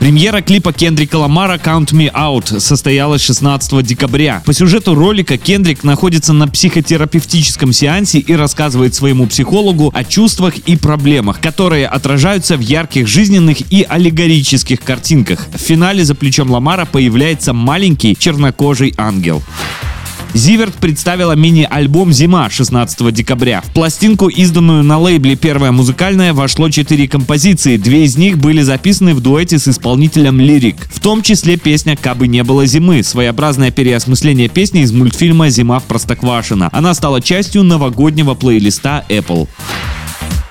Премьера 0.00 0.42
клипа 0.42 0.72
Кендрика 0.72 1.16
Ламара 1.16 1.56
«Count 1.56 1.92
Me 1.92 2.12
Out» 2.12 2.60
состоялась 2.60 3.20
16 3.22 3.84
декабря. 3.84 4.42
По 4.46 4.52
сюжету 4.52 4.94
ролика 4.94 5.36
Кендрик 5.36 5.82
находится 5.82 6.32
на 6.32 6.46
психотерапевтическом 6.46 7.72
сеансе 7.72 8.20
и 8.20 8.32
рассказывает 8.34 8.94
своему 8.94 9.26
психологу 9.26 9.90
о 9.92 10.04
чувствах 10.04 10.56
и 10.58 10.76
проблемах, 10.76 11.40
которые 11.40 11.88
отражаются 11.88 12.56
в 12.56 12.60
ярких 12.60 13.08
жизненных 13.08 13.72
и 13.72 13.82
аллегорических 13.82 14.80
картинках. 14.80 15.48
В 15.52 15.58
финале 15.58 16.04
за 16.04 16.14
плечом 16.14 16.50
Ламара 16.52 16.84
появляется 16.84 17.52
маленький 17.52 18.16
чернокожий 18.16 18.94
ангел. 18.96 19.42
Зиверт 20.34 20.74
представила 20.74 21.32
мини-альбом 21.32 22.12
«Зима» 22.12 22.50
16 22.50 23.12
декабря. 23.12 23.62
В 23.62 23.72
пластинку, 23.72 24.28
изданную 24.28 24.84
на 24.84 24.98
лейбле 24.98 25.36
«Первая 25.36 25.72
музыкальная», 25.72 26.32
вошло 26.32 26.68
четыре 26.70 27.08
композиции. 27.08 27.76
Две 27.76 28.04
из 28.04 28.16
них 28.16 28.38
были 28.38 28.62
записаны 28.62 29.14
в 29.14 29.20
дуэте 29.20 29.58
с 29.58 29.68
исполнителем 29.68 30.40
Лирик. 30.40 30.76
В 30.90 31.00
том 31.00 31.22
числе 31.22 31.56
песня 31.56 31.96
«Кабы 31.96 32.28
не 32.28 32.44
было 32.44 32.66
зимы», 32.66 33.02
своеобразное 33.02 33.70
переосмысление 33.70 34.48
песни 34.48 34.82
из 34.82 34.92
мультфильма 34.92 35.48
«Зима 35.48 35.78
в 35.78 35.84
Простоквашино». 35.84 36.68
Она 36.72 36.94
стала 36.94 37.20
частью 37.20 37.62
новогоднего 37.62 38.34
плейлиста 38.34 39.04
Apple. 39.08 39.48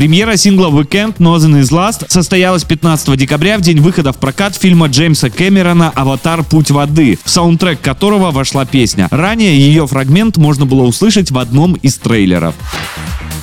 Премьера 0.00 0.36
сингла 0.36 0.68
Weekend 0.68 1.18
Nothing 1.18 1.60
is 1.60 1.70
Last 1.70 2.06
состоялась 2.08 2.64
15 2.64 3.18
декабря 3.18 3.58
в 3.58 3.60
день 3.60 3.80
выхода 3.80 4.14
в 4.14 4.16
прокат 4.16 4.56
фильма 4.56 4.86
Джеймса 4.86 5.28
Кэмерона 5.28 5.90
«Аватар. 5.94 6.42
Путь 6.42 6.70
воды», 6.70 7.18
в 7.22 7.28
саундтрек 7.28 7.82
которого 7.82 8.30
вошла 8.30 8.64
песня. 8.64 9.08
Ранее 9.10 9.60
ее 9.60 9.86
фрагмент 9.86 10.38
можно 10.38 10.64
было 10.64 10.84
услышать 10.84 11.30
в 11.30 11.36
одном 11.36 11.74
из 11.74 11.98
трейлеров. 11.98 12.54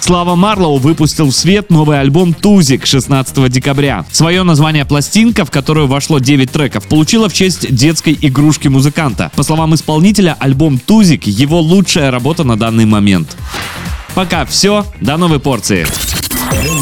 Слава 0.00 0.34
Марлоу 0.34 0.78
выпустил 0.78 1.26
в 1.28 1.32
свет 1.32 1.70
новый 1.70 2.00
альбом 2.00 2.34
«Тузик» 2.34 2.84
16 2.84 3.48
декабря. 3.48 4.04
Свое 4.10 4.42
название 4.42 4.84
пластинка, 4.84 5.44
в 5.44 5.52
которую 5.52 5.86
вошло 5.86 6.18
9 6.18 6.50
треков, 6.50 6.88
получила 6.88 7.28
в 7.28 7.32
честь 7.32 7.72
детской 7.72 8.18
игрушки 8.20 8.66
музыканта. 8.66 9.30
По 9.36 9.44
словам 9.44 9.76
исполнителя, 9.76 10.36
альбом 10.40 10.80
«Тузик»— 10.80 11.24
его 11.28 11.60
лучшая 11.60 12.10
работа 12.10 12.42
на 12.42 12.58
данный 12.58 12.86
момент. 12.86 13.36
Пока 14.16 14.44
все, 14.44 14.84
до 15.00 15.16
новой 15.16 15.38
порции. 15.38 15.86
Mix. 16.48 16.79